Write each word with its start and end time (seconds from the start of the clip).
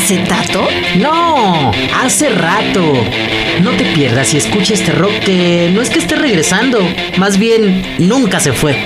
acetato? 0.00 0.66
No, 0.98 1.70
hace 2.02 2.30
rato. 2.30 2.80
No 3.62 3.70
te 3.72 3.84
pierdas 3.94 4.32
y 4.32 4.38
escucha 4.38 4.72
este 4.72 4.92
rock 4.92 5.12
que 5.26 5.70
no 5.74 5.82
es 5.82 5.90
que 5.90 5.98
esté 5.98 6.16
regresando, 6.16 6.78
más 7.18 7.38
bien 7.38 7.84
nunca 7.98 8.40
se 8.40 8.52
fue. 8.52 8.76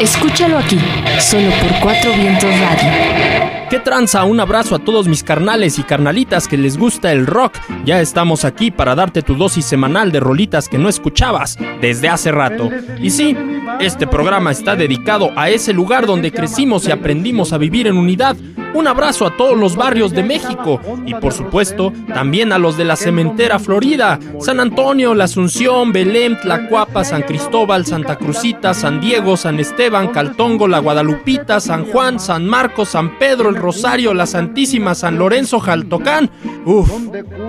Escúchalo 0.00 0.58
aquí, 0.58 0.78
solo 1.20 1.50
por 1.60 1.80
Cuatro 1.80 2.12
Vientos 2.14 2.50
Radio. 2.58 3.62
¿Qué 3.68 3.78
tranza? 3.80 4.24
Un 4.24 4.40
abrazo 4.40 4.74
a 4.74 4.78
todos 4.78 5.08
mis 5.08 5.22
carnales 5.22 5.78
y 5.78 5.82
carnalitas 5.82 6.48
que 6.48 6.58
les 6.58 6.76
gusta 6.76 7.12
el 7.12 7.26
rock. 7.26 7.54
Ya 7.84 8.00
estamos 8.00 8.44
aquí 8.44 8.70
para 8.70 8.94
darte 8.94 9.22
tu 9.22 9.34
dosis 9.34 9.64
semanal 9.64 10.10
de 10.12 10.20
rolitas 10.20 10.68
que 10.68 10.76
no 10.76 10.88
escuchabas 10.88 11.56
desde 11.80 12.08
hace 12.08 12.32
rato. 12.32 12.68
Y 13.00 13.10
sí, 13.10 13.34
este 13.80 14.06
programa 14.06 14.50
está 14.50 14.76
dedicado 14.76 15.30
a 15.36 15.48
ese 15.48 15.72
lugar 15.72 16.06
donde 16.06 16.32
crecimos 16.32 16.86
y 16.86 16.90
aprendimos 16.90 17.54
a 17.54 17.58
vivir 17.58 17.86
en 17.86 17.96
unidad. 17.96 18.36
Un 18.74 18.86
abrazo 18.86 19.26
a 19.26 19.36
todos 19.36 19.56
los 19.58 19.76
barrios 19.76 20.12
de 20.12 20.22
México 20.22 20.80
y 21.04 21.14
por 21.14 21.32
supuesto 21.32 21.92
también 22.08 22.52
a 22.52 22.58
los 22.58 22.76
de 22.76 22.84
la 22.84 22.96
Cementera 22.96 23.58
Florida, 23.58 24.18
San 24.40 24.60
Antonio, 24.60 25.14
La 25.14 25.24
Asunción, 25.24 25.92
Belém, 25.92 26.38
Tlacuapa, 26.40 27.04
San 27.04 27.22
Cristóbal, 27.22 27.84
Santa 27.86 28.16
Cruzita, 28.16 28.72
San 28.74 29.00
Diego, 29.00 29.36
San 29.36 29.60
Esteban, 29.60 30.08
Caltongo, 30.08 30.68
La 30.68 30.78
Guadalupita, 30.78 31.60
San 31.60 31.84
Juan, 31.86 32.18
San 32.18 32.46
Marcos, 32.46 32.90
San 32.90 33.18
Pedro, 33.18 33.50
el 33.50 33.56
Rosario, 33.56 34.14
la 34.14 34.26
Santísima, 34.26 34.94
San 34.94 35.18
Lorenzo, 35.18 35.60
Jaltocán. 35.60 36.30
Uf, 36.64 36.90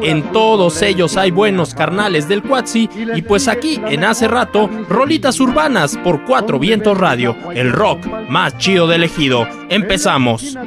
en 0.01 0.23
todos 0.31 0.81
ellos 0.81 1.17
hay 1.17 1.31
buenos 1.31 1.73
carnales 1.73 2.27
del 2.27 2.43
Cuatzi 2.43 2.89
y 3.15 3.21
pues 3.21 3.47
aquí 3.47 3.79
en 3.87 4.03
hace 4.03 4.27
rato, 4.27 4.69
rolitas 4.89 5.39
urbanas 5.39 5.97
por 6.03 6.25
Cuatro 6.25 6.59
Vientos 6.59 6.97
Radio, 6.97 7.35
el 7.53 7.71
rock 7.71 8.05
más 8.29 8.57
chido 8.57 8.87
de 8.87 8.95
elegido. 8.95 9.47
Empezamos. 9.69 10.57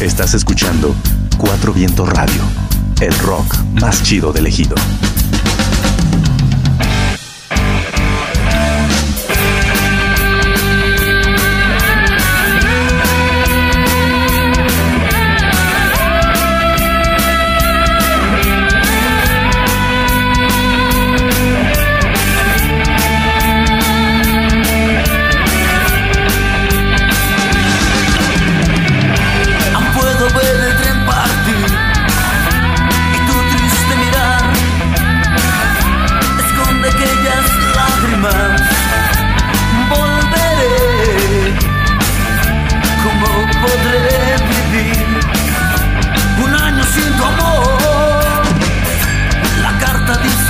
Estás 0.00 0.32
escuchando 0.32 0.94
Cuatro 1.36 1.74
Vientos 1.74 2.08
Radio, 2.08 2.42
el 3.02 3.12
rock 3.18 3.54
más 3.82 4.02
chido 4.02 4.32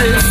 faces 0.01 0.30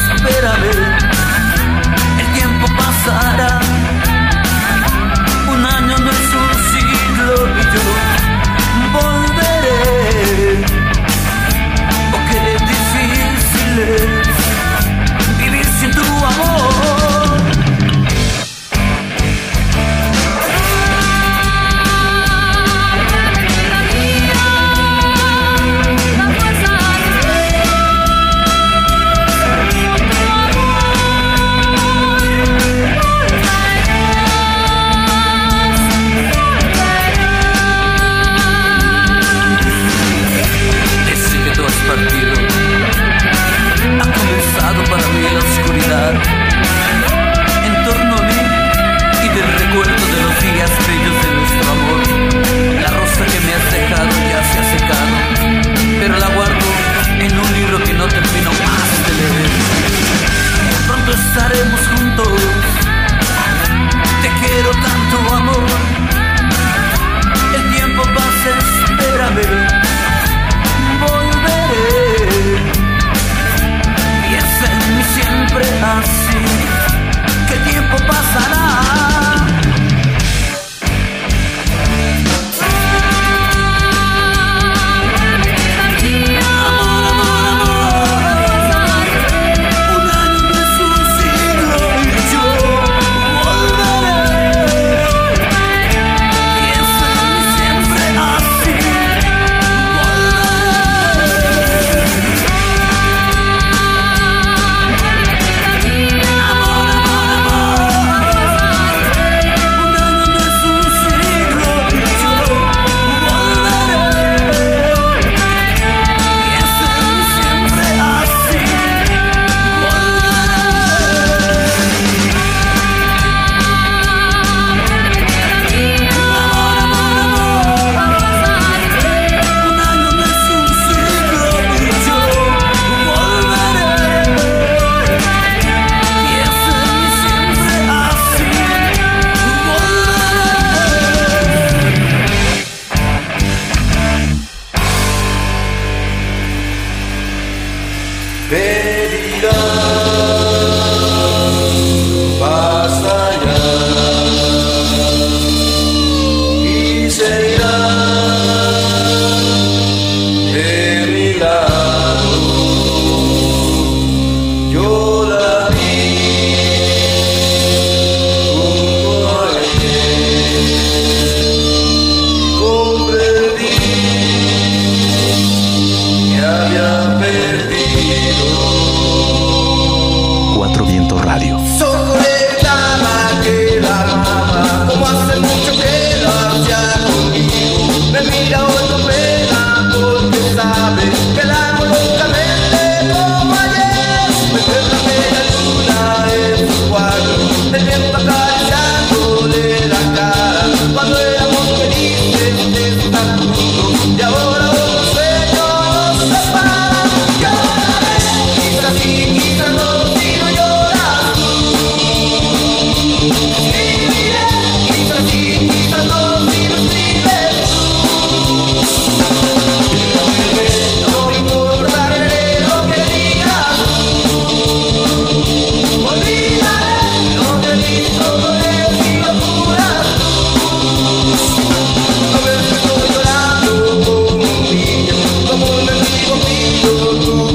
show 236.81 237.19
to 237.19 237.48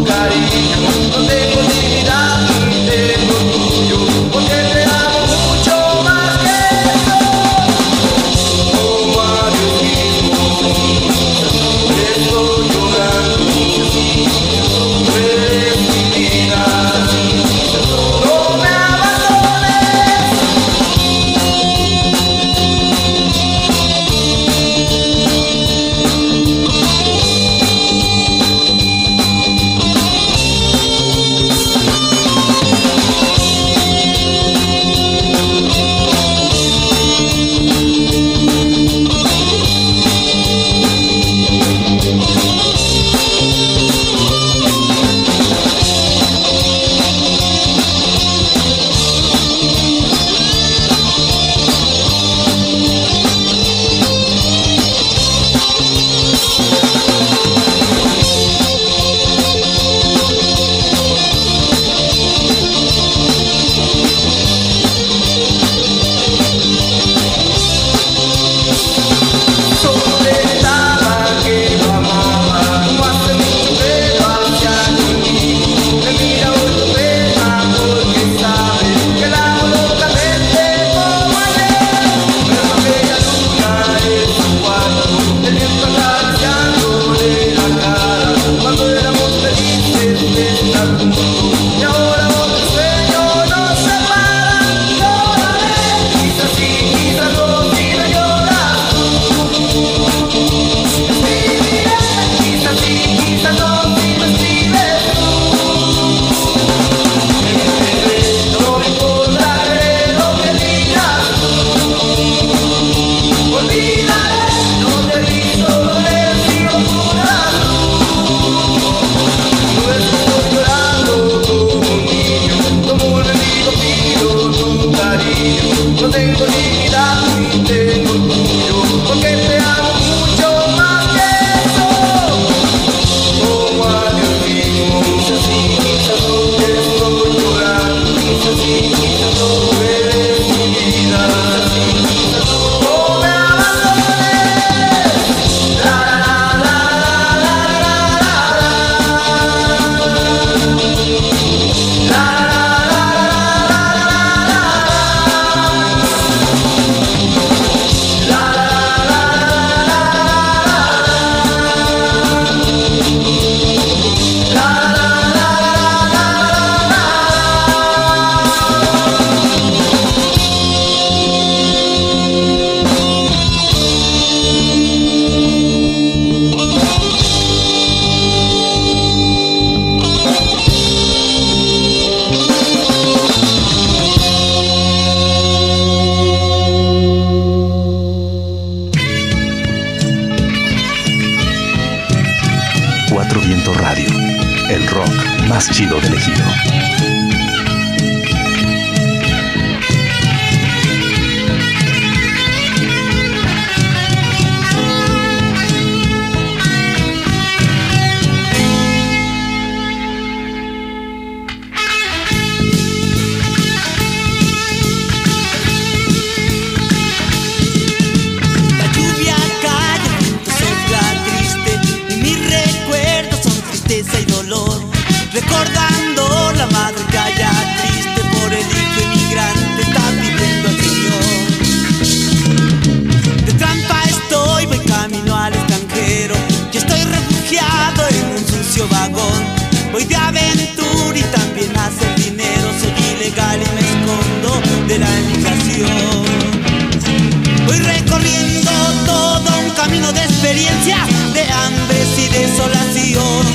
experiencias 250.54 251.34
de 251.34 251.42
hambre 251.52 251.98
y 252.16 252.28
desolación. 252.28 253.46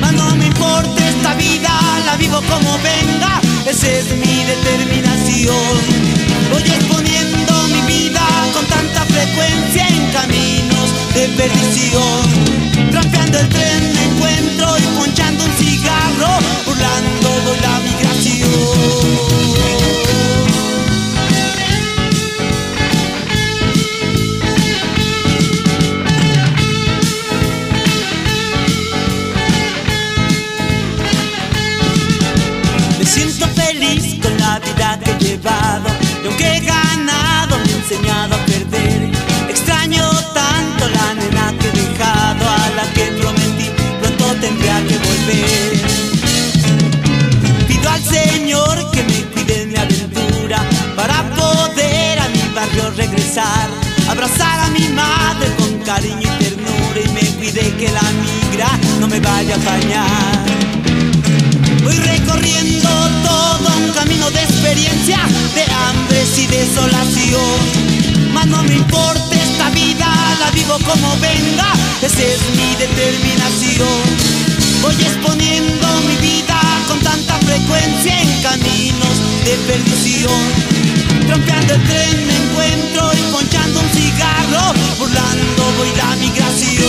Mas 0.00 0.12
no 0.12 0.36
me 0.36 0.46
importa 0.46 1.08
esta 1.08 1.34
vida, 1.34 1.70
la 2.04 2.16
vivo 2.16 2.42
como 2.42 2.78
venga, 2.78 3.40
esa 3.66 3.88
es 3.88 4.12
mi 4.16 4.44
determinación. 4.44 5.56
Voy 6.52 6.62
exponiendo 6.62 7.68
mi 7.68 7.80
vida 7.82 8.26
con 8.52 8.66
tanta 8.66 9.04
frecuencia 9.06 9.88
en 9.88 10.10
caminos 10.12 10.88
de 11.14 11.28
perdición, 11.28 12.90
trampeando 12.90 13.38
el 13.38 13.48
tren 13.48 13.95
Señor 48.16 48.90
que 48.92 49.02
me 49.02 49.20
cuide 49.32 49.66
mi 49.66 49.76
aventura 49.76 50.58
para 50.96 51.18
poder 51.36 52.18
a 52.18 52.28
mi 52.28 52.42
barrio 52.54 52.90
regresar, 52.96 53.68
abrazar 54.08 54.58
a 54.60 54.68
mi 54.70 54.88
madre 54.88 55.48
con 55.58 55.72
cariño 55.80 56.28
y 56.32 56.44
ternura 56.44 56.98
y 57.04 57.08
me 57.16 57.24
cuide 57.36 57.64
que 57.78 57.88
la 57.92 58.06
migra 58.24 58.70
no 59.00 59.06
me 59.06 59.20
vaya 59.20 59.54
a 59.54 59.58
apañar. 59.58 60.44
Voy 61.84 61.96
recorriendo 62.12 62.88
todo 63.28 63.66
un 63.84 63.90
camino 63.92 64.30
de 64.30 64.42
experiencia, 64.42 65.18
de 65.54 65.64
hambres 65.82 66.38
y 66.38 66.46
desolación, 66.46 67.58
mas 68.32 68.46
no 68.46 68.62
me 68.62 68.76
importa 68.76 69.34
esta 69.34 69.68
vida, 69.70 70.08
la 70.40 70.50
vivo 70.52 70.78
como 70.90 71.08
venga, 71.20 71.68
esa 72.00 72.22
es 72.22 72.40
mi 72.56 72.68
determinación. 72.76 74.00
Voy 74.82 74.94
exponiendo 75.02 75.86
mi 76.08 76.16
vida 76.16 76.65
con 76.86 76.98
tanta 77.00 77.34
frecuencia 77.40 78.20
en 78.20 78.42
caminos 78.42 79.20
de 79.44 79.56
perdición. 79.66 80.32
Trompeando 81.26 81.74
el 81.74 81.82
tren 81.84 82.26
me 82.26 82.36
encuentro 82.36 83.10
y 83.14 83.22
ponchando 83.32 83.80
un 83.80 83.88
cigarro, 83.90 84.74
burlando 84.98 85.72
voy 85.78 85.92
la 85.96 86.16
migración. 86.16 86.86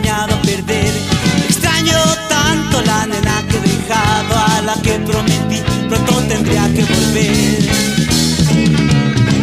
perder. 0.00 0.92
Extraño 1.48 1.98
tanto 2.28 2.80
la 2.82 3.06
nena 3.06 3.42
que 3.48 3.56
he 3.58 3.60
dejado, 3.60 4.34
a 4.34 4.62
la 4.62 4.74
que 4.82 4.98
prometí 5.00 5.60
pronto 5.88 6.12
tendría 6.28 6.64
que 6.72 6.84
volver. 6.84 7.58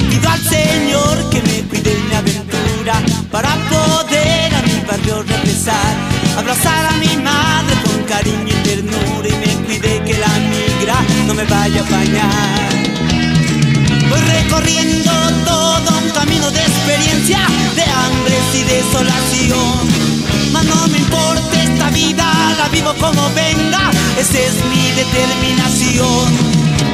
Pido 0.09 0.29
al 0.29 0.41
Señor 0.41 1.29
que 1.29 1.41
me 1.41 1.61
cuide 1.69 1.95
mi 2.07 2.15
aventura 2.15 2.95
para 3.31 3.55
poder 3.69 4.55
a 4.55 4.61
mi 4.63 4.81
barrio 4.87 5.23
regresar, 5.23 5.93
abrazar 6.37 6.85
a 6.85 6.97
mi 6.97 7.15
madre 7.17 7.75
con 7.83 8.03
cariño 8.05 8.47
y 8.47 8.63
ternura 8.67 9.27
y 9.27 9.35
me 9.43 9.65
cuide 9.65 10.03
que 10.03 10.17
la 10.17 10.33
migra 10.51 10.97
no 11.27 11.33
me 11.35 11.45
vaya 11.45 11.81
a 11.81 11.91
bañar. 11.91 12.69
Voy 14.09 14.21
recorriendo 14.21 15.11
todo 15.45 15.97
un 16.03 16.09
camino 16.11 16.49
de 16.49 16.61
experiencia, 16.61 17.39
de 17.75 17.83
hambre 17.83 18.28
y 18.53 18.63
desolación. 18.63 19.87
Mas 20.51 20.65
no 20.65 20.87
me 20.87 20.97
importa 20.97 21.63
esta 21.63 21.89
vida, 21.91 22.55
la 22.57 22.67
vivo 22.69 22.93
como 22.99 23.29
venga, 23.33 23.91
esa 24.17 24.39
es 24.39 24.55
mi 24.65 24.91
determinación. 24.91 26.27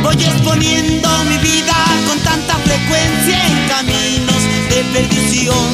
Voy 0.04 0.16
exponiendo 0.16 1.10
mi 1.30 1.38
vida 1.38 1.76
con 2.08 2.20
tanta 2.20 2.56
frecuencia 2.56 3.38
en 3.48 3.68
caminos 3.68 4.42
de 4.70 4.84
perdición. 4.94 5.68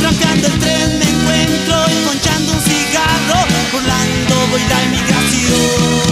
Trampeando 0.00 0.46
el 0.46 0.58
tren 0.58 0.98
me 0.98 1.04
encuentro 1.04 1.76
y 1.90 2.04
conchando 2.06 2.52
un 2.52 2.60
cigarro, 2.60 3.46
burlando 3.72 4.34
voy 4.50 4.62
la 4.68 4.82
inmigración. 4.84 6.04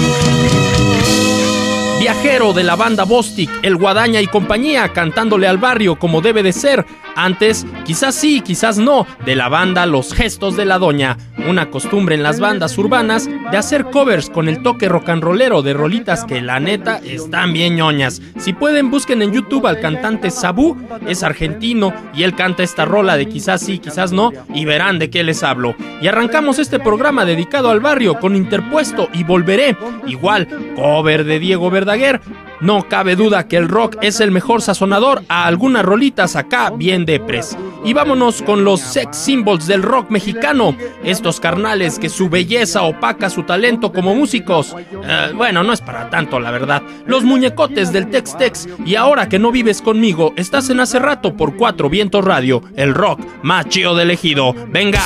Viajero 2.01 2.53
de 2.53 2.65
la 2.65 2.75
banda 2.75 3.05
Bostic, 3.05 3.49
el 3.63 3.77
Guadaña 3.77 4.21
y 4.21 4.27
compañía, 4.27 4.89
cantándole 4.93 5.47
al 5.47 5.59
barrio 5.59 5.97
como 5.97 6.21
debe 6.21 6.43
de 6.43 6.53
ser 6.53 6.85
antes, 7.15 7.67
quizás 7.85 8.15
sí, 8.15 8.41
quizás 8.41 8.79
no, 8.79 9.07
de 9.25 9.37
la 9.37 9.49
banda 9.49 9.87
Los 9.87 10.15
Gestos 10.15 10.57
de 10.57 10.65
la 10.65 10.79
Doña, 10.79 11.19
una 11.49 11.71
costumbre 11.71 12.15
en 12.15 12.23
las 12.23 12.41
bandas 12.41 12.77
urbanas 12.79 13.29
de 13.29 13.57
hacer 13.57 13.85
covers 13.87 14.31
con 14.31 14.49
el 14.49 14.63
toque 14.63 14.89
rock 14.89 15.11
and 15.11 15.23
rollero 15.23 15.63
de 15.63 15.75
rolitas 15.75 16.25
que 16.25 16.41
la 16.41 16.61
neta 16.61 17.01
están 17.05 17.53
bien 17.53 17.77
ñoñas. 17.77 18.23
Si 18.39 18.53
pueden, 18.53 18.91
busquen 18.91 19.23
en 19.23 19.33
YouTube 19.33 19.67
al 19.67 19.81
cantante 19.81 20.31
Sabu, 20.31 20.77
es 21.07 21.23
argentino 21.23 21.93
y 22.15 22.23
él 22.23 22.35
canta 22.35 22.63
esta 22.63 22.85
rola 22.85 23.17
de 23.17 23.27
quizás 23.27 23.61
sí, 23.61 23.79
quizás 23.79 24.13
no, 24.13 24.31
y 24.55 24.65
verán 24.65 24.99
de 24.99 25.11
qué 25.11 25.23
les 25.23 25.43
hablo. 25.43 25.75
Y 26.01 26.07
arrancamos 26.07 26.59
este 26.59 26.79
programa 26.79 27.25
dedicado 27.25 27.71
al 27.71 27.81
barrio 27.81 28.19
con 28.19 28.37
Interpuesto 28.37 29.09
y 29.13 29.25
Volveré, 29.25 29.77
igual, 30.07 30.49
cover 30.75 31.25
de 31.25 31.39
Diego 31.39 31.71
Verdaguer. 31.71 32.21
No 32.63 32.89
cabe 32.89 33.17
duda 33.17 33.49
que 33.49 33.57
el 33.57 33.69
rock 33.69 33.97
es 34.03 34.21
el 34.21 34.31
mejor 34.31 34.63
sazonador 34.63 35.25
a 35.27 35.47
algunas 35.47 35.85
rolitas 35.85 36.37
acá 36.37 36.71
bien 36.71 37.05
depres. 37.05 37.59
Y 37.85 37.93
vámonos 37.93 38.41
con 38.41 38.63
los 38.63 38.81
sex 38.81 39.17
symbols 39.17 39.67
del 39.67 39.83
rock 39.83 40.11
mexicano, 40.11 40.77
estos 41.03 41.41
carnales 41.41 41.99
que 41.99 42.09
su 42.09 42.29
belleza 42.29 42.83
opaca 42.83 43.31
su 43.31 43.43
talento 43.43 43.93
como 43.93 44.15
músicos. 44.15 44.77
Eh, 44.79 45.33
bueno, 45.35 45.65
no 45.65 45.73
es 45.73 45.81
para 45.81 46.09
tanto, 46.09 46.39
la 46.39 46.53
verdad. 46.53 46.83
Los 47.05 47.25
muñecotes 47.25 47.93
del 47.93 48.09
Tex 48.11 48.39
Tex 48.39 48.69
y 48.87 48.95
ahora 48.95 49.29
que 49.29 49.41
no 49.41 49.51
vives 49.51 49.83
conmigo, 49.83 50.33
estás 50.37 50.71
en 50.71 50.79
hace 50.79 51.01
rato 51.01 51.37
por 51.37 51.57
Cuatro 51.57 51.91
Vientos 51.91 52.25
Radio, 52.25 52.63
el 52.77 52.95
rock 52.95 53.19
más 53.43 53.69
chido 53.69 53.97
del 53.97 54.13
ejido. 54.13 54.55
Venga. 54.69 55.03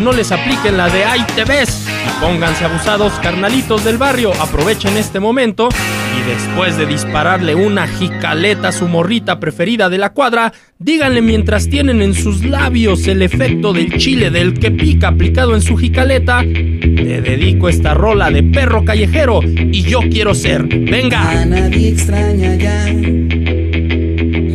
Que 0.00 0.04
no 0.04 0.12
les 0.12 0.32
apliquen 0.32 0.78
la 0.78 0.88
de 0.88 1.04
ahí 1.04 1.20
te 1.34 1.44
ves. 1.44 1.86
Y 2.06 2.24
pónganse 2.24 2.64
abusados, 2.64 3.12
carnalitos 3.22 3.84
del 3.84 3.98
barrio. 3.98 4.32
Aprovechen 4.40 4.96
este 4.96 5.20
momento 5.20 5.68
y 6.16 6.30
después 6.30 6.78
de 6.78 6.86
dispararle 6.86 7.54
una 7.54 7.86
jicaleta 7.86 8.68
a 8.68 8.72
su 8.72 8.88
morrita 8.88 9.38
preferida 9.38 9.90
de 9.90 9.98
la 9.98 10.14
cuadra, 10.14 10.54
díganle 10.78 11.20
mientras 11.20 11.68
tienen 11.68 12.00
en 12.00 12.14
sus 12.14 12.44
labios 12.44 13.06
el 13.08 13.20
efecto 13.20 13.74
del 13.74 13.98
chile 13.98 14.30
del 14.30 14.58
que 14.58 14.70
pica 14.70 15.08
aplicado 15.08 15.54
en 15.54 15.60
su 15.60 15.76
jicaleta. 15.76 16.40
Te 16.40 17.20
dedico 17.20 17.68
esta 17.68 17.92
rola 17.92 18.30
de 18.30 18.42
perro 18.42 18.84
callejero 18.84 19.40
y 19.42 19.82
yo 19.82 20.00
quiero 20.10 20.34
ser. 20.34 20.62
Venga. 20.62 21.42
A 21.42 21.44
nadie 21.44 21.90
extraña 21.90 22.54
ya 22.54 22.86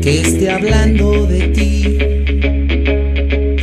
que 0.02 0.22
esté 0.22 0.52
hablando 0.52 1.28
de 1.28 1.48
ti 1.50 2.15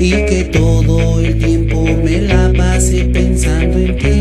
y 0.03 0.11
que 0.27 0.43
todo 0.51 1.21
el 1.21 1.39
tiempo 1.39 1.85
me 1.85 2.23
la 2.23 2.53
pase 2.57 3.05
pensando 3.05 3.79
en 3.79 3.97
ti. 3.97 4.19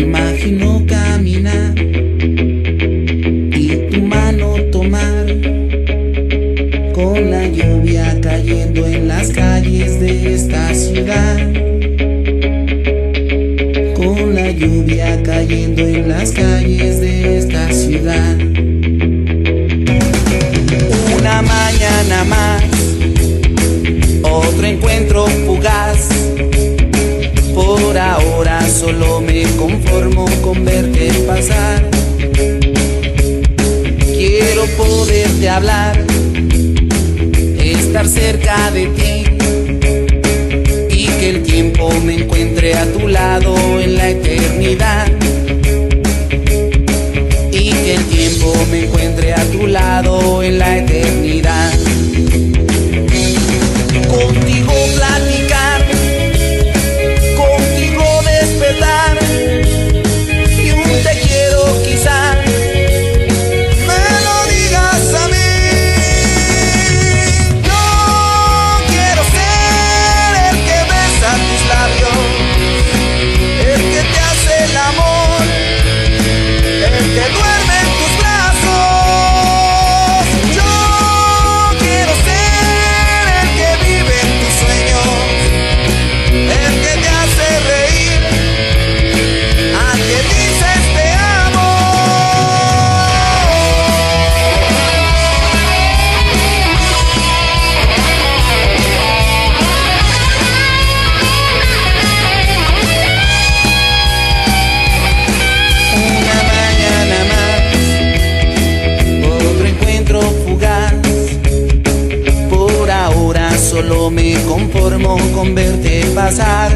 Imagino 0.00 0.86
caminar 0.86 1.74
y 3.62 3.66
tu 3.90 4.02
mano 4.02 4.54
tomar 4.70 5.26
con 6.94 7.32
la 7.32 7.48
lluvia 7.48 8.16
cayendo 8.22 8.86
en 8.86 9.08
las 9.08 9.30
calles 9.30 9.98
de 9.98 10.34
esta 10.34 10.72
ciudad. 10.72 11.38
Con 13.96 14.36
la 14.36 14.52
lluvia 14.52 15.20
cayendo 15.24 15.82
en 15.82 16.08
las 16.08 16.30
calles 16.30 16.79
Por 27.90 27.98
ahora 27.98 28.60
solo 28.70 29.20
me 29.20 29.42
conformo 29.56 30.24
con 30.42 30.64
verte 30.64 31.10
pasar. 31.26 31.90
Quiero 34.16 34.64
poderte 34.78 35.48
hablar, 35.48 36.00
estar 37.58 38.06
cerca 38.06 38.70
de 38.70 38.86
ti 38.86 39.24
y 40.88 41.06
que 41.18 41.30
el 41.30 41.42
tiempo 41.42 41.90
me 42.04 42.14
encuentre 42.14 42.74
a 42.74 42.86
tu 42.92 43.08
lado 43.08 43.56
en 43.80 43.96
la 43.96 44.10
eternidad. 44.10 45.08
Y 47.50 47.72
que 47.72 47.94
el 47.96 48.04
tiempo 48.04 48.54
me 48.70 48.84
encuentre 48.84 49.34
a 49.34 49.44
tu 49.46 49.66
lado 49.66 50.44
en 50.44 50.60
la 50.60 50.78
eternidad. 50.78 51.72
Conformo 114.80 115.18
con 115.34 115.54
verte 115.54 116.04
pasar. 116.14 116.72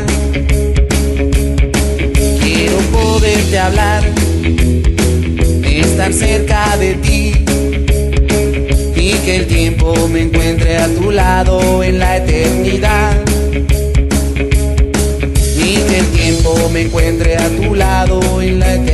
Quiero 2.43 2.77
poderte 2.93 3.59
hablar, 3.59 4.03
estar 5.65 6.13
cerca 6.13 6.77
de 6.77 6.95
ti 6.95 7.33
y 8.95 9.13
que 9.25 9.37
el 9.37 9.47
tiempo 9.47 9.95
me 10.09 10.23
encuentre 10.23 10.77
a 10.77 10.89
tu 10.89 11.11
lado 11.11 11.83
en 11.83 11.99
la 11.99 12.19
eternidad. 12.19 13.13
Y 15.57 15.77
que 15.89 15.99
el 15.99 16.07
tiempo 16.09 16.69
me 16.71 16.83
encuentre 16.83 17.37
a 17.37 17.49
tu 17.49 17.75
lado 17.75 18.43
en 18.43 18.59
la 18.59 18.75
eternidad. 18.75 18.94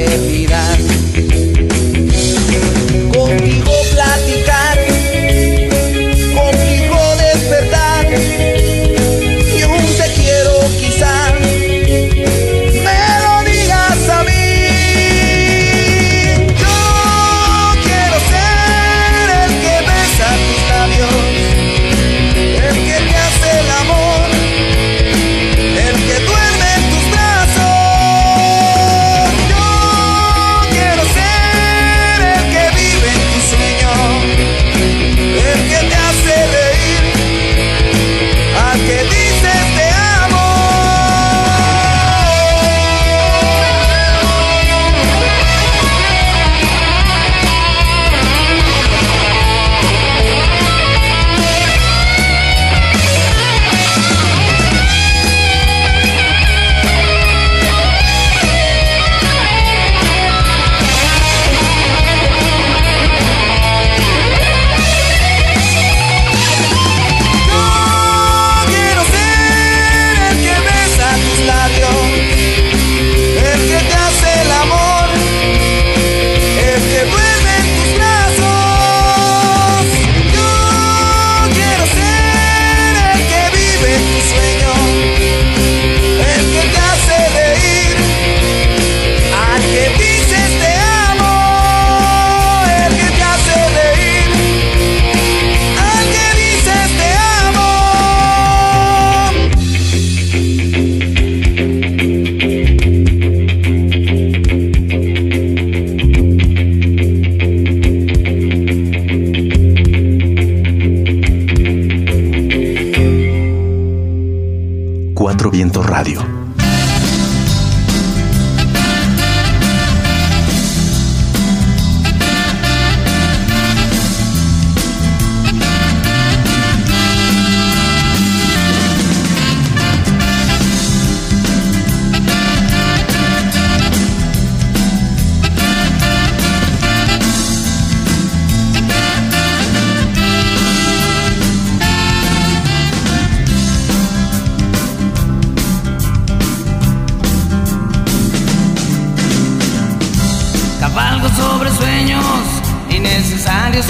Cuatro 115.30 115.48
Vientos 115.48 115.86
Radio. 115.86 116.29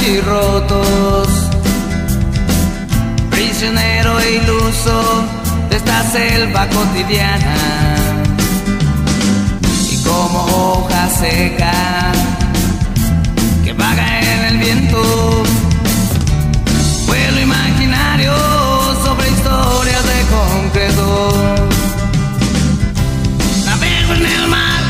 Y 0.07 0.21
rotos. 0.21 1.29
Prisionero 3.31 4.19
e 4.21 4.37
iluso 4.37 5.25
de 5.69 5.77
esta 5.77 6.03
selva 6.11 6.67
cotidiana. 6.69 7.57
Y 9.91 10.03
como 10.03 10.45
hoja 10.45 11.09
seca 11.09 11.73
que 13.65 13.73
vaga 13.73 14.21
en 14.21 14.45
el 14.47 14.59
viento. 14.59 15.43
Vuelo 17.07 17.41
imaginario 17.41 18.35
sobre 19.05 19.29
historias 19.29 20.05
de 20.05 20.21
concreto. 20.37 21.33
Navego 23.67 24.15
en 24.15 24.27
el 24.27 24.49
mar 24.49 24.83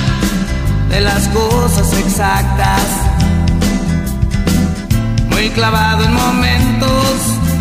de 0.91 1.01
las 1.01 1.29
cosas 1.29 1.93
exactas 1.95 3.00
muy 5.41 5.49
clavado 5.51 6.05
en 6.05 6.13
momentos 6.13 7.15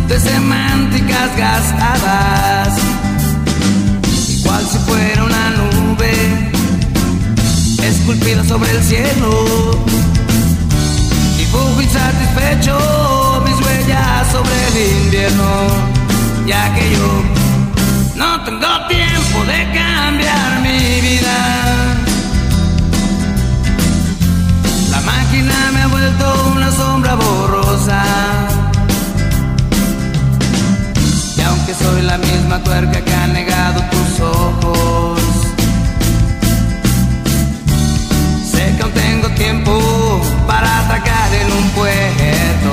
de 0.09 0.19
semánticas 0.19 1.37
gastadas, 1.37 2.77
igual 4.27 4.65
si 4.67 4.77
fuera 4.79 5.23
una 5.23 5.49
nube 5.51 6.11
esculpida 7.81 8.43
sobre 8.43 8.71
el 8.71 8.83
cielo. 8.83 9.85
Dibujo 11.37 11.81
insatisfecho 11.81 13.43
mis 13.45 13.65
huellas 13.65 14.27
sobre 14.29 14.67
el 14.67 15.05
invierno, 15.05 15.49
ya 16.45 16.73
que 16.75 16.91
yo 16.91 17.23
no 18.15 18.43
tengo 18.43 18.87
tiempo 18.89 19.45
de 19.45 19.63
cambiar 19.71 20.59
mi 20.63 20.99
vida. 20.99 21.68
Me 25.79 25.85
ha 25.85 25.87
vuelto 25.87 26.51
una 26.55 26.71
sombra 26.71 27.15
borrosa. 27.15 28.03
Y 31.37 31.41
aunque 31.41 31.73
soy 31.73 32.01
la 32.01 32.17
misma 32.17 32.61
tuerca 32.63 32.99
que 33.01 33.13
ha 33.13 33.27
negado 33.27 33.81
tus 33.93 34.19
ojos, 34.19 35.21
sé 38.51 38.75
que 38.75 38.83
aún 38.83 38.91
tengo 38.91 39.29
tiempo 39.29 39.71
para 40.47 40.69
atracar 40.79 41.33
en 41.41 41.47
un 41.59 41.69
puerto. 41.69 42.68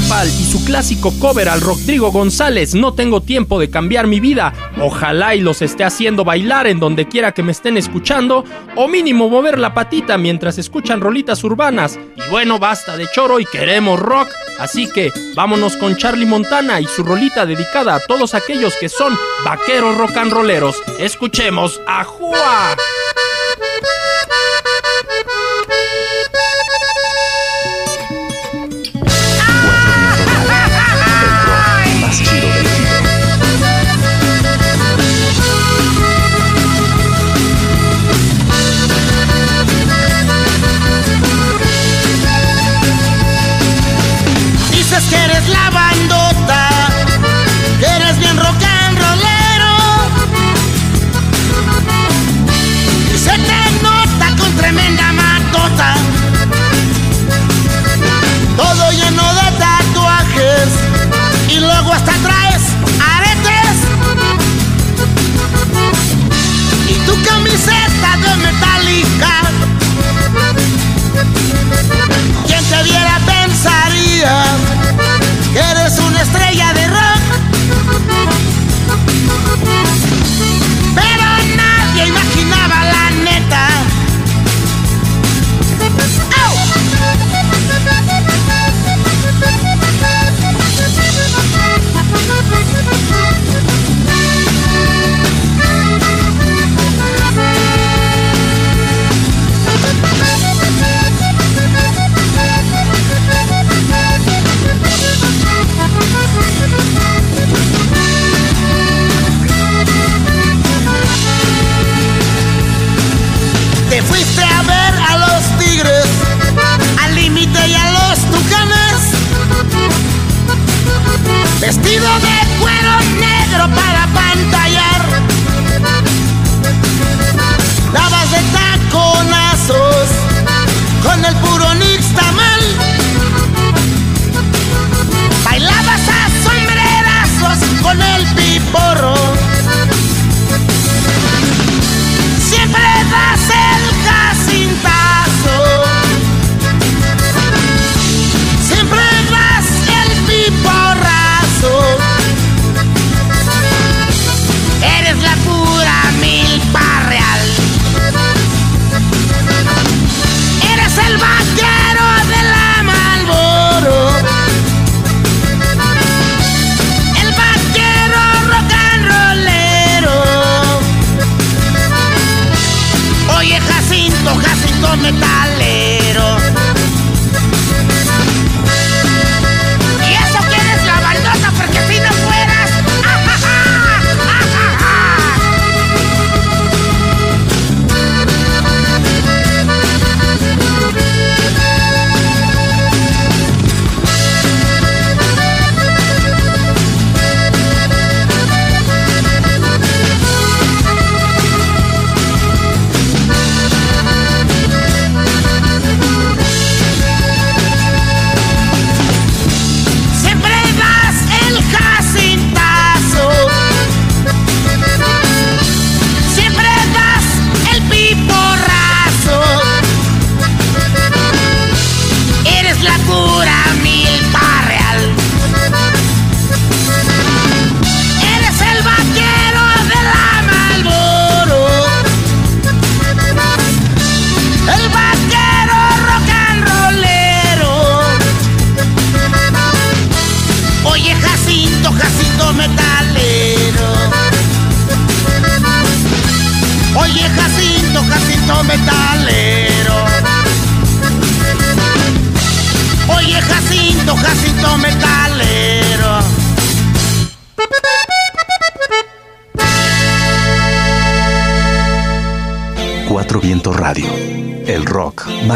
Y 0.00 0.44
su 0.44 0.64
clásico 0.64 1.12
cover 1.20 1.48
al 1.48 1.60
Rodrigo 1.60 2.10
González, 2.10 2.74
No 2.74 2.94
tengo 2.94 3.20
tiempo 3.22 3.60
de 3.60 3.70
cambiar 3.70 4.06
mi 4.06 4.18
vida. 4.18 4.52
Ojalá 4.80 5.34
y 5.34 5.40
los 5.40 5.62
esté 5.62 5.84
haciendo 5.84 6.24
bailar 6.24 6.66
en 6.66 6.80
donde 6.80 7.06
quiera 7.06 7.32
que 7.32 7.42
me 7.42 7.52
estén 7.52 7.76
escuchando, 7.76 8.44
o 8.76 8.88
mínimo 8.88 9.28
mover 9.28 9.58
la 9.58 9.72
patita 9.72 10.18
mientras 10.18 10.58
escuchan 10.58 11.00
rolitas 11.00 11.44
urbanas. 11.44 11.98
Y 12.16 12.30
bueno, 12.30 12.58
basta 12.58 12.96
de 12.96 13.06
choro 13.14 13.40
y 13.40 13.44
queremos 13.44 14.00
rock. 14.00 14.28
Así 14.58 14.88
que 14.88 15.12
vámonos 15.36 15.76
con 15.76 15.96
Charlie 15.96 16.26
Montana 16.26 16.80
y 16.80 16.86
su 16.86 17.04
rolita 17.04 17.46
dedicada 17.46 17.94
a 17.94 18.00
todos 18.00 18.34
aquellos 18.34 18.74
que 18.76 18.88
son 18.88 19.16
vaqueros 19.44 19.96
rock 19.96 20.16
and 20.16 20.32
rolleros. 20.32 20.76
Escuchemos 20.98 21.80
a 21.86 22.04
Juá. 22.04 22.76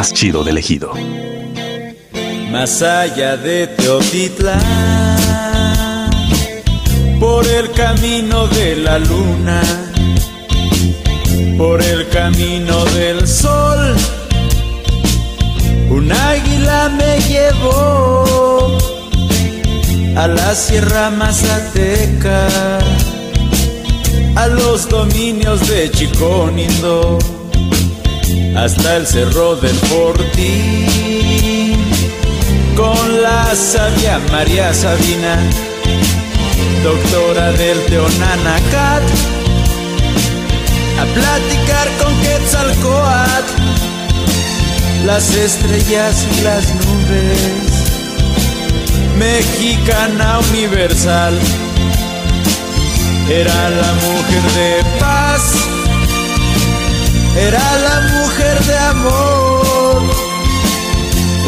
Más 0.05 0.12
chido 0.12 0.45
del 0.45 0.59
ejido. 0.59 0.93
Más 2.51 2.83
allá 2.83 3.38
de 3.38 3.69
Teotitlán, 3.69 4.61
por 7.19 7.47
el 7.47 7.71
camino 7.73 8.47
de 8.49 8.77
la 8.77 8.99
luna, 8.99 9.62
por 11.57 11.81
el 11.81 12.07
camino 12.11 12.85
del 12.97 13.27
sol, 13.27 13.97
un 15.88 16.12
águila 16.12 16.90
me 16.90 17.21
llevó 17.21 18.77
a 20.17 20.29
la 20.29 20.55
Sierra 20.55 21.09
Mazateca, 21.09 22.47
a 24.37 24.47
los 24.49 24.87
dominios 24.87 25.67
de 25.67 25.90
Chiconindo, 25.90 27.19
hasta 28.57 28.97
el 28.97 29.07
cerro 29.07 29.57
del 29.57 29.75
Fortín, 29.75 31.77
con 32.77 33.23
la 33.23 33.55
sabia 33.55 34.19
María 34.31 34.73
Sabina, 34.73 35.38
doctora 36.83 37.53
del 37.53 37.79
Teonanacat, 37.87 39.03
a 41.01 41.05
platicar 41.14 41.88
con 42.03 42.14
Quetzalcoatl 42.21 43.62
las 45.05 45.35
estrellas 45.35 46.27
y 46.38 46.43
las 46.43 46.75
nubes. 46.75 47.38
Mexicana 49.19 50.38
universal, 50.51 51.38
era 53.29 53.71
la 53.71 53.95
mujer 53.95 54.43
de 54.55 54.85
paz, 54.99 55.55
era 57.37 57.79
la 57.79 58.01
mujer 58.12 58.64
de 58.64 58.79
amor, 58.79 60.03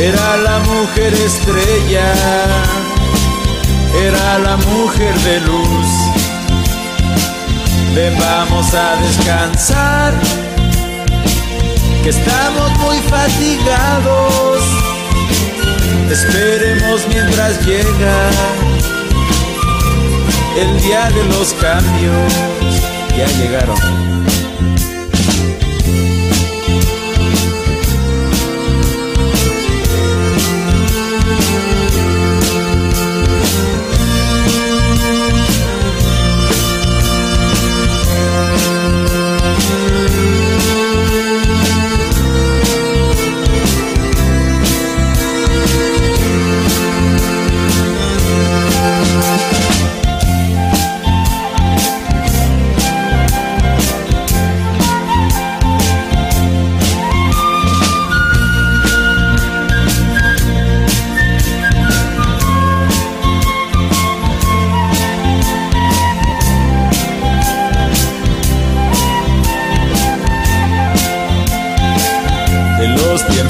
era 0.00 0.36
la 0.38 0.58
mujer 0.60 1.14
estrella, 1.14 2.12
era 4.02 4.38
la 4.38 4.56
mujer 4.56 5.14
de 5.20 5.40
luz. 5.40 5.86
Ven, 7.94 8.18
vamos 8.18 8.74
a 8.74 8.96
descansar 8.96 10.12
que 12.02 12.10
estamos 12.10 12.78
muy 12.78 12.98
fatigados. 12.98 14.62
Esperemos 16.10 17.06
mientras 17.08 17.64
llega 17.66 18.30
el 20.56 20.80
día 20.82 21.10
de 21.10 21.24
los 21.24 21.52
cambios. 21.54 22.32
Ya 23.16 23.26
llegaron. 23.38 24.05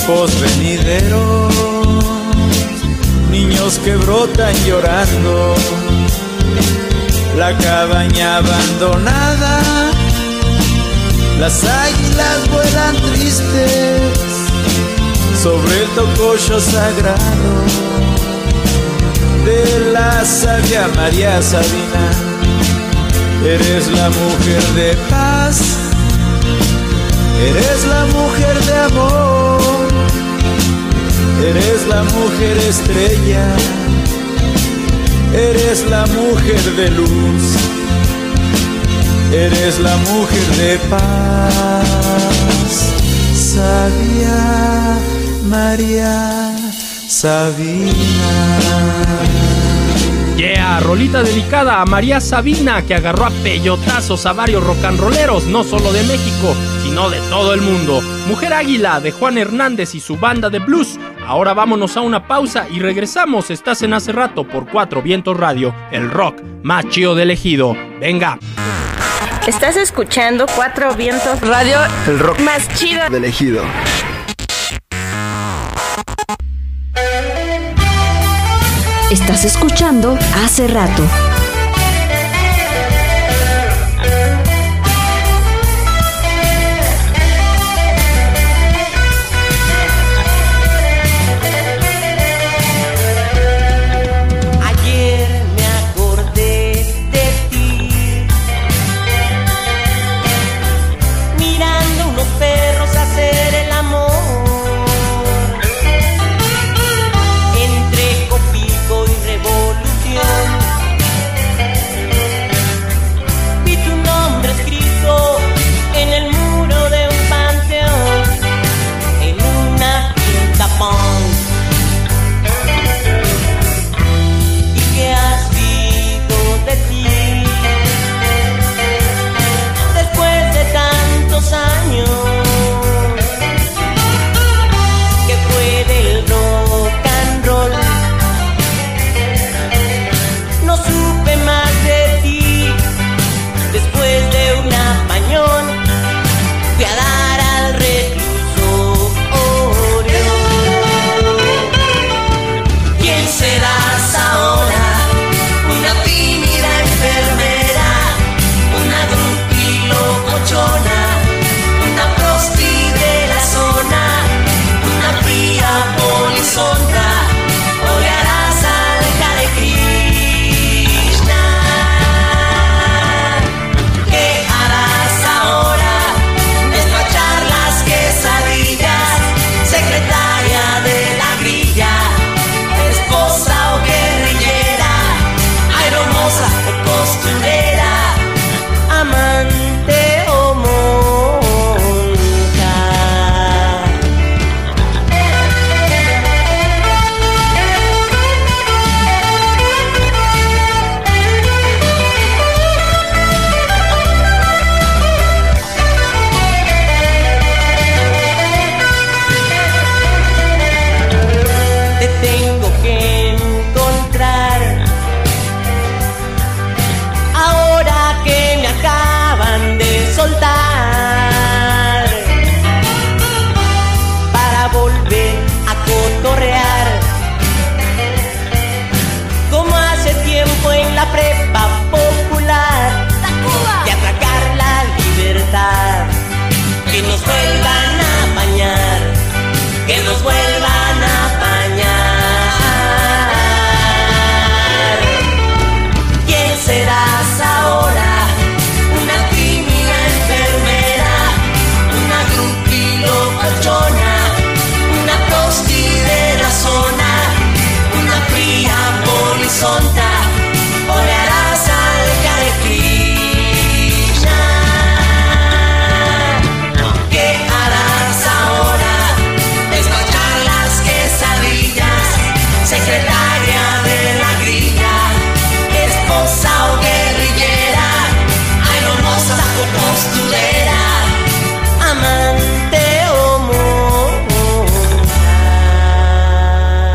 Tiempos 0.06 0.40
venideros, 0.40 1.54
niños 3.30 3.80
que 3.84 3.96
brotan 3.96 4.54
llorando, 4.64 5.54
la 7.36 7.56
cabaña 7.58 8.36
abandonada, 8.36 9.60
las 11.40 11.64
águilas 11.64 12.50
vuelan 12.52 12.96
tristes 12.96 14.12
sobre 15.42 15.82
el 15.82 15.88
tocoyo 15.90 16.60
sagrado 16.60 17.52
de 19.44 19.92
la 19.92 20.24
sabia 20.24 20.88
María 20.94 21.42
Sabina, 21.42 22.10
eres 23.44 23.88
la 23.88 24.10
mujer 24.10 24.62
de 24.74 24.96
paz 25.10 25.86
Eres 27.38 27.84
la 27.86 28.06
mujer 28.06 28.58
de 28.64 28.76
amor, 28.76 29.25
eres 31.42 31.86
la 31.86 32.02
mujer 32.02 32.56
estrella, 32.58 33.46
eres 35.34 35.88
la 35.90 36.06
mujer 36.06 36.60
de 36.76 36.90
luz, 36.90 37.42
eres 39.32 39.78
la 39.80 39.96
mujer 39.96 40.46
de 40.56 40.78
paz. 40.90 41.86
Sabia 43.34 44.98
María 45.48 46.54
Sabina. 47.08 47.92
Yeah, 50.36 50.80
rolita 50.80 51.22
dedicada 51.22 51.80
a 51.80 51.86
María 51.86 52.20
Sabina 52.20 52.82
que 52.82 52.94
agarró 52.94 53.24
a 53.26 53.30
peyotazos 53.30 54.26
a 54.26 54.34
varios 54.34 54.62
rolleros, 54.64 55.46
no 55.46 55.64
solo 55.64 55.92
de 55.92 56.02
México, 56.02 56.54
sino 56.96 57.10
de 57.10 57.20
todo 57.28 57.52
el 57.52 57.60
mundo. 57.60 58.00
Mujer 58.26 58.54
Águila 58.54 59.00
de 59.00 59.12
Juan 59.12 59.36
Hernández 59.36 59.94
y 59.94 60.00
su 60.00 60.16
banda 60.16 60.48
de 60.48 60.60
blues. 60.60 60.98
Ahora 61.26 61.52
vámonos 61.52 61.94
a 61.98 62.00
una 62.00 62.26
pausa 62.26 62.68
y 62.70 62.78
regresamos. 62.78 63.50
Estás 63.50 63.82
en 63.82 63.92
hace 63.92 64.12
rato 64.12 64.48
por 64.48 64.66
Cuatro 64.66 65.02
Vientos 65.02 65.36
Radio, 65.36 65.74
el 65.90 66.10
rock 66.10 66.40
más 66.62 66.88
chido 66.88 67.14
del 67.14 67.30
ejido. 67.30 67.76
Venga. 68.00 68.38
Estás 69.46 69.76
escuchando 69.76 70.46
Cuatro 70.56 70.94
Vientos 70.94 71.38
Radio, 71.42 71.76
El 72.06 72.18
rock 72.18 72.40
más 72.40 72.66
chido 72.78 73.10
del 73.10 73.26
ejido. 73.26 73.62
Estás 79.10 79.44
escuchando 79.44 80.18
hace 80.42 80.66
rato. 80.66 81.02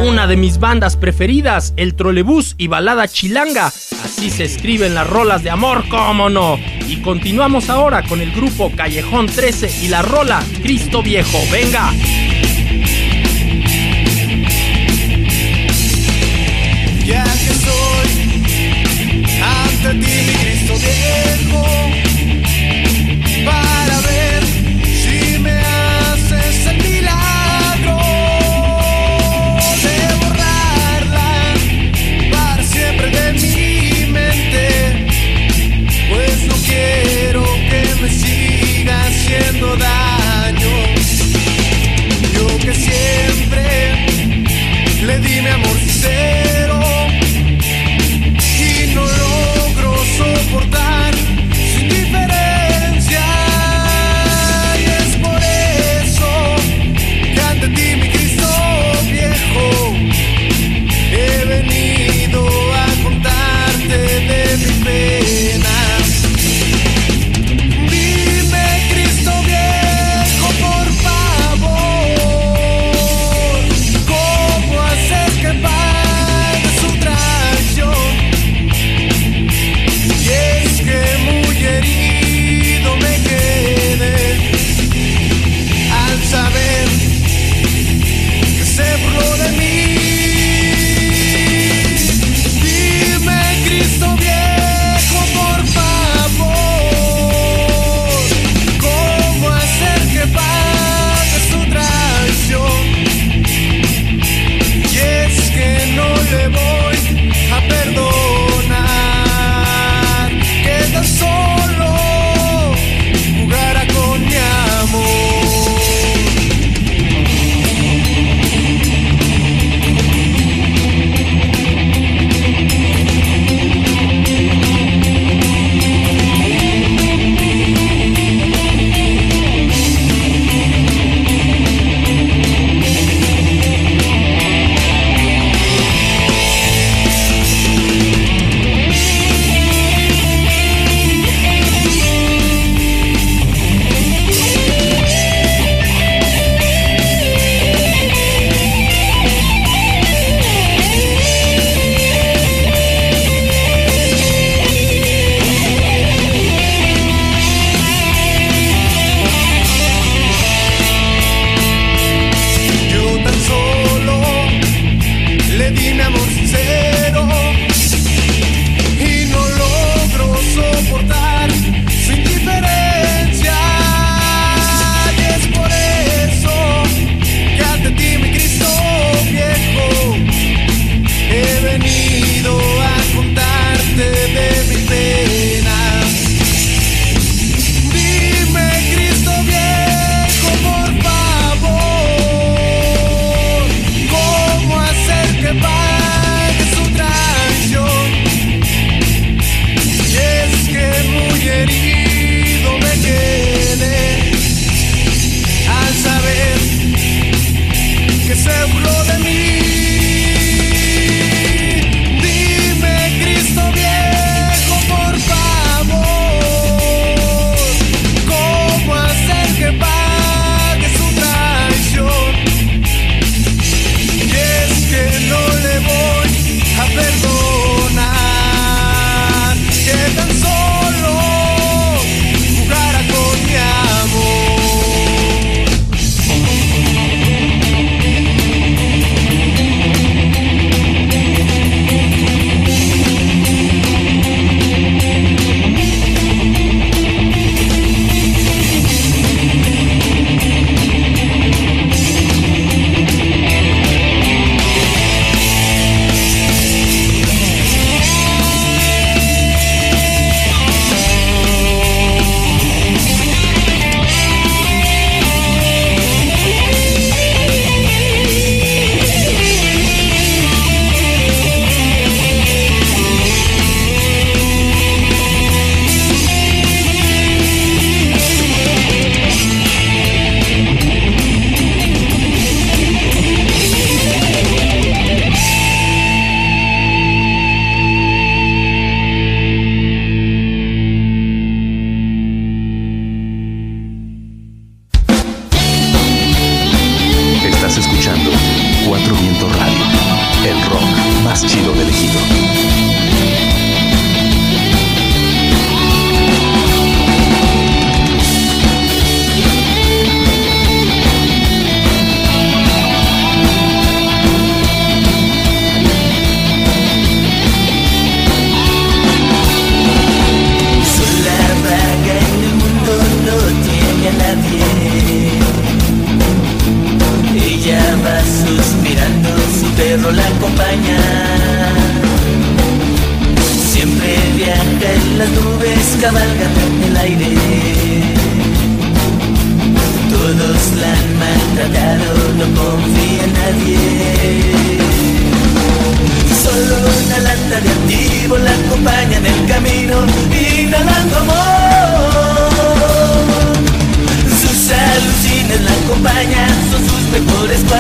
Una 0.01 0.25
de 0.25 0.35
mis 0.35 0.59
bandas 0.59 0.97
preferidas, 0.97 1.73
el 1.77 1.93
Trolebús 1.95 2.55
y 2.57 2.67
Balada 2.67 3.07
Chilanga. 3.07 3.67
Así 3.67 4.29
se 4.29 4.45
escriben 4.45 4.95
las 4.95 5.07
rolas 5.07 5.43
de 5.43 5.51
amor, 5.51 5.87
cómo 5.89 6.29
no. 6.29 6.57
Y 6.87 7.01
continuamos 7.01 7.69
ahora 7.69 8.03
con 8.03 8.19
el 8.19 8.31
grupo 8.31 8.71
Callejón 8.75 9.27
13 9.27 9.83
y 9.83 9.87
la 9.89 10.01
rola 10.01 10.43
Cristo 10.63 11.03
Viejo. 11.03 11.39
Venga. 11.51 11.91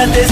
this 0.09 0.30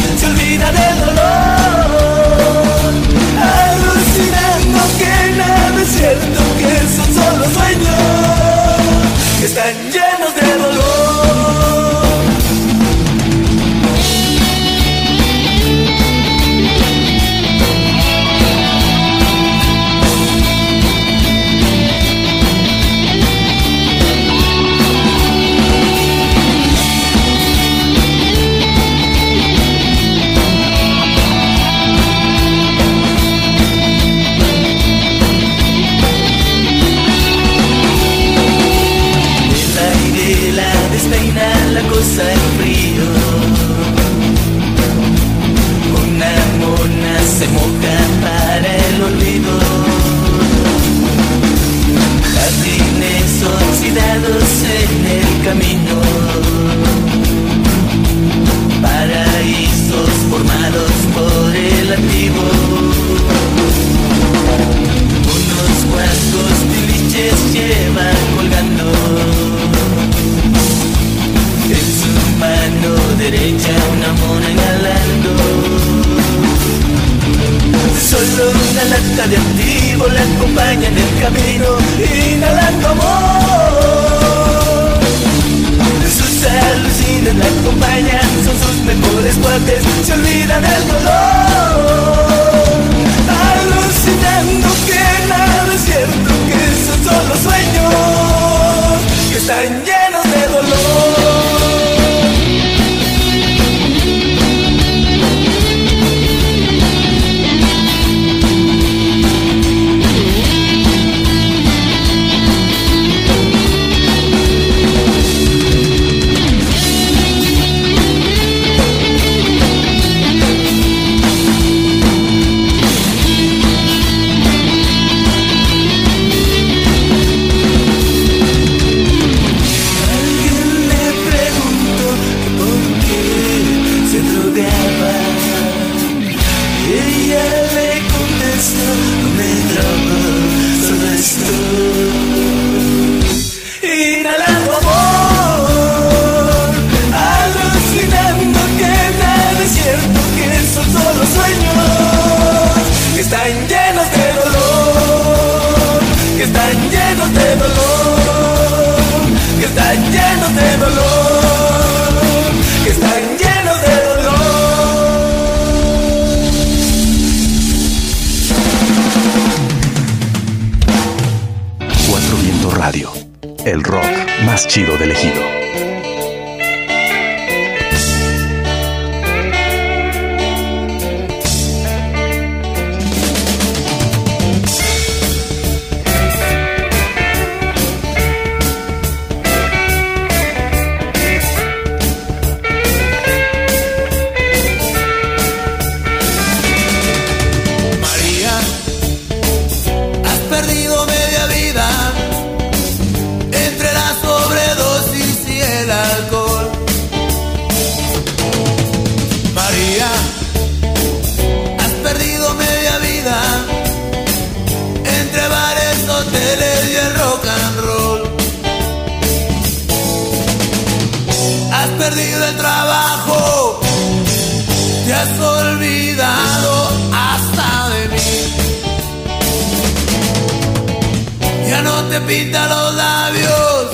a 232.63 232.67
los 232.67 232.95
labios. 232.95 233.85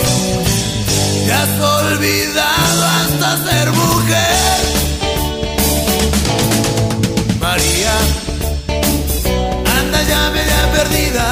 Te 1.26 1.34
has 1.34 1.60
olvidado 1.60 2.84
hasta 3.00 3.30
ser 3.48 3.72
mujer. 3.72 4.60
María, 7.40 7.96
anda 9.80 10.00
ya 10.12 10.22
media 10.38 10.62
perdida. 10.78 11.28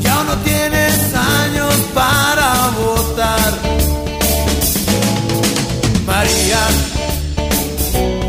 Ya 0.00 0.24
no 0.28 0.34
tienes 0.48 0.96
años 1.40 1.74
para 1.94 2.48
votar. 2.80 3.52
María, 6.06 6.62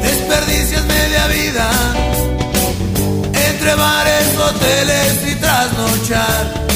desperdicias 0.01 0.83
media 0.85 1.27
vida. 1.27 1.67
Entre 3.47 3.75
bares, 3.75 4.27
hoteles 4.45 5.13
y 5.31 5.35
trasnochar. 5.35 6.72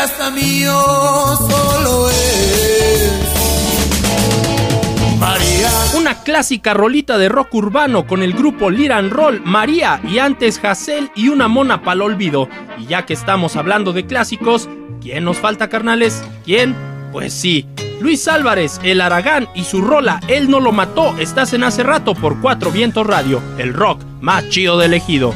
hasta 0.00 0.30
mío 0.30 0.72
solo 1.36 2.08
es. 2.10 3.10
María. 5.18 5.68
Una 5.96 6.22
clásica 6.22 6.72
rolita 6.72 7.18
de 7.18 7.28
rock 7.28 7.54
urbano 7.54 8.06
con 8.06 8.22
el 8.22 8.32
grupo 8.32 8.70
Liran 8.70 9.10
Roll, 9.10 9.42
María 9.44 10.00
y 10.08 10.18
antes 10.18 10.58
Hassel 10.64 11.10
y 11.14 11.28
una 11.28 11.48
mona 11.48 11.82
pa'l 11.82 12.00
olvido. 12.00 12.48
Y 12.78 12.86
ya 12.86 13.04
que 13.04 13.12
estamos 13.12 13.56
hablando 13.56 13.92
de 13.92 14.06
clásicos, 14.06 14.68
¿quién 15.02 15.24
nos 15.24 15.36
falta, 15.36 15.68
carnales? 15.68 16.22
¿Quién? 16.44 16.74
Pues 17.12 17.34
sí, 17.34 17.66
Luis 18.00 18.26
Álvarez, 18.28 18.80
el 18.82 19.00
Aragán 19.00 19.48
y 19.54 19.64
su 19.64 19.82
rola 19.82 20.20
Él 20.28 20.48
no 20.48 20.60
lo 20.60 20.70
mató, 20.72 21.18
estás 21.18 21.52
en 21.52 21.64
hace 21.64 21.82
rato 21.82 22.14
por 22.14 22.40
Cuatro 22.40 22.70
Vientos 22.70 23.06
Radio, 23.06 23.42
el 23.58 23.74
rock 23.74 24.02
más 24.20 24.48
chido 24.48 24.78
de 24.78 24.86
elegido. 24.86 25.34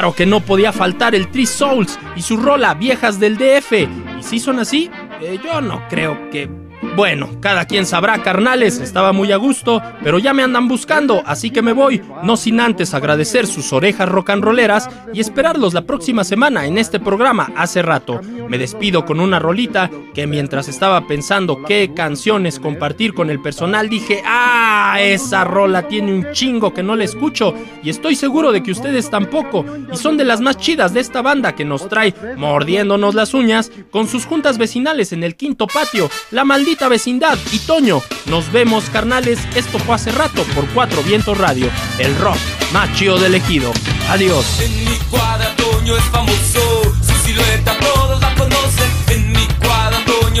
Claro 0.00 0.14
que 0.14 0.24
no 0.24 0.40
podía 0.40 0.72
faltar 0.72 1.14
el 1.14 1.28
Three 1.30 1.44
Souls 1.44 1.98
y 2.16 2.22
su 2.22 2.38
rola 2.38 2.72
Viejas 2.72 3.20
del 3.20 3.36
DF. 3.36 3.70
Y 4.18 4.22
si 4.22 4.40
son 4.40 4.58
así, 4.58 4.90
eh, 5.20 5.38
yo 5.44 5.60
no 5.60 5.82
creo 5.90 6.30
que 6.30 6.48
bueno, 6.96 7.28
cada 7.40 7.66
quien 7.66 7.84
sabrá, 7.84 8.22
carnales, 8.22 8.80
estaba 8.80 9.12
muy 9.12 9.30
a 9.32 9.36
gusto, 9.36 9.82
pero 10.02 10.18
ya 10.18 10.32
me 10.32 10.42
andan 10.42 10.68
buscando, 10.68 11.22
así 11.26 11.50
que 11.50 11.60
me 11.60 11.74
voy, 11.74 12.02
no 12.22 12.38
sin 12.38 12.58
antes 12.58 12.94
agradecer 12.94 13.46
sus 13.46 13.74
orejas 13.74 14.08
rolleras 14.08 14.88
y 15.12 15.20
esperarlos 15.20 15.74
la 15.74 15.82
próxima 15.82 16.24
semana 16.24 16.64
en 16.64 16.78
este 16.78 16.98
programa 16.98 17.52
hace 17.54 17.82
rato. 17.82 18.22
Me 18.50 18.58
despido 18.58 19.06
con 19.06 19.20
una 19.20 19.38
rolita 19.38 19.88
que 20.12 20.26
mientras 20.26 20.66
estaba 20.66 21.06
pensando 21.06 21.62
qué 21.62 21.92
canciones 21.94 22.58
compartir 22.58 23.14
con 23.14 23.30
el 23.30 23.40
personal 23.40 23.88
dije, 23.88 24.24
ah, 24.26 24.96
esa 25.00 25.44
rola 25.44 25.86
tiene 25.86 26.12
un 26.12 26.32
chingo 26.32 26.74
que 26.74 26.82
no 26.82 26.96
le 26.96 27.04
escucho 27.04 27.54
y 27.84 27.90
estoy 27.90 28.16
seguro 28.16 28.50
de 28.50 28.64
que 28.64 28.72
ustedes 28.72 29.08
tampoco 29.08 29.64
y 29.92 29.96
son 29.96 30.16
de 30.16 30.24
las 30.24 30.40
más 30.40 30.56
chidas 30.56 30.92
de 30.92 30.98
esta 30.98 31.22
banda 31.22 31.54
que 31.54 31.64
nos 31.64 31.88
trae 31.88 32.12
mordiéndonos 32.36 33.14
las 33.14 33.34
uñas 33.34 33.70
con 33.92 34.08
sus 34.08 34.26
juntas 34.26 34.58
vecinales 34.58 35.12
en 35.12 35.22
el 35.22 35.36
quinto 35.36 35.68
patio, 35.68 36.10
la 36.32 36.44
maldita 36.44 36.88
vecindad 36.88 37.38
y 37.52 37.60
Toño. 37.60 38.02
Nos 38.26 38.50
vemos, 38.50 38.90
carnales. 38.90 39.38
Esto 39.54 39.78
fue 39.78 39.94
hace 39.94 40.10
rato 40.10 40.42
por 40.56 40.66
Cuatro 40.70 41.04
Vientos 41.04 41.38
Radio, 41.38 41.70
el 42.00 42.16
rock 42.16 42.38
más 42.72 42.92
chido 42.96 43.16
del 43.16 43.36
ejido. 43.36 43.70
Adiós. 44.08 44.60
En 44.60 44.84
mi 44.84 44.96
cuadra 45.08 45.54
Toño 45.54 45.96
es 45.96 46.04
famoso, 46.06 46.82
su 47.00 47.14
silueta 47.24 47.78
todos 47.78 48.20
la 48.20 48.29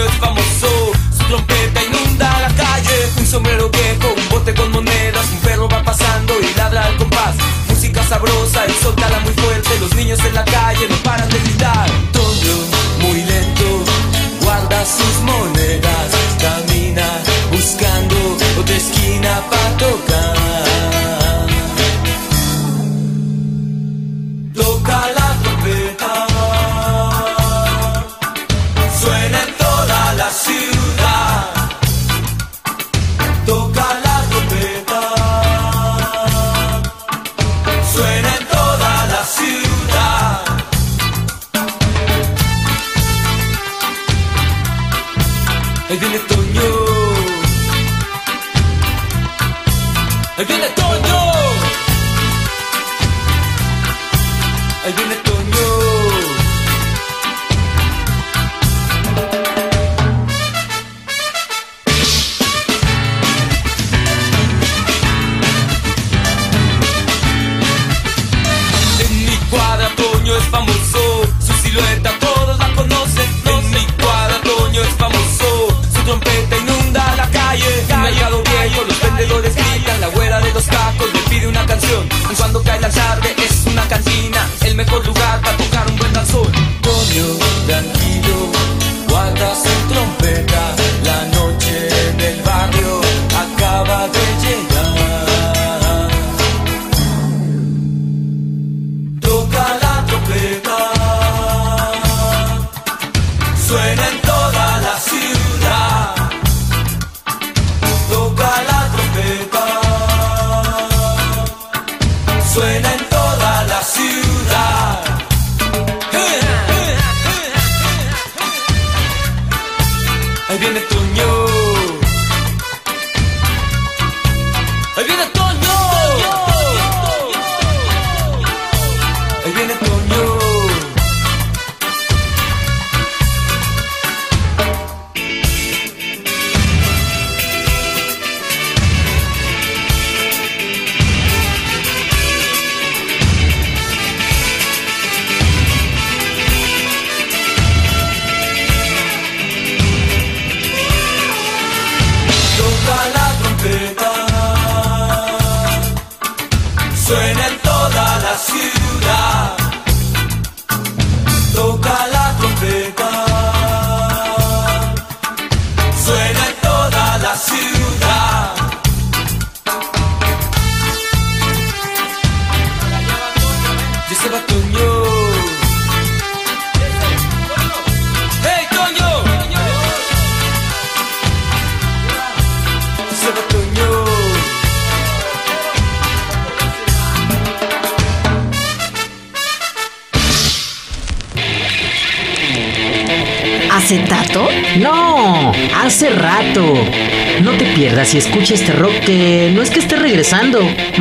es 0.04 0.12
famoso, 0.14 0.92
su 1.16 1.24
trompeta 1.24 1.82
inunda 1.82 2.40
la 2.40 2.54
calle. 2.54 3.08
Un 3.18 3.26
sombrero 3.26 3.68
viejo, 3.70 4.14
un 4.16 4.28
bote 4.28 4.54
con 4.54 4.70
monedas, 4.72 5.26
un 5.32 5.38
perro 5.40 5.68
va 5.68 5.82
pasando 5.82 6.34
y 6.40 6.54
ladra 6.56 6.86
al 6.86 6.96
compás. 6.96 7.34
Música 7.68 8.02
sabrosa 8.04 8.66
y 8.66 8.82
soltala 8.82 9.20
muy 9.20 9.32
fuerte, 9.34 9.78
los 9.80 9.94
niños 9.94 10.18
en 10.24 10.34
la 10.34 10.44
calle 10.44 10.86
no 10.88 10.96
paran 10.96 11.28
de 11.28 11.38
gritar. 11.40 11.88
Toño, 12.12 12.56
muy 13.00 13.22
lento, 13.24 13.84
guarda 14.42 14.84
sus 14.84 15.22
monedas, 15.22 15.59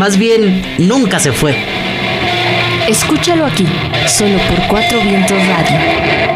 más 0.09 0.17
bien 0.17 0.63
nunca 0.79 1.19
se 1.19 1.31
fue. 1.31 1.55
Escúchalo 2.87 3.45
aquí, 3.45 3.67
solo 4.07 4.39
por 4.39 4.67
Cuatro 4.67 4.99
Vientos 5.01 5.37
Radio. 5.37 6.28